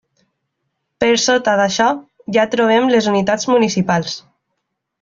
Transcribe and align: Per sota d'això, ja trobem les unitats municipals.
Per 1.03 1.09
sota 1.23 1.53
d'això, 1.59 1.89
ja 2.39 2.47
trobem 2.55 2.89
les 2.97 3.11
unitats 3.13 3.49
municipals. 3.55 4.17